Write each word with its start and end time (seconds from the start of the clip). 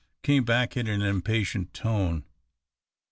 came 0.23 0.43
back, 0.43 0.75
in 0.75 0.87
an 0.87 1.03
impatient 1.03 1.75
tone. 1.75 2.25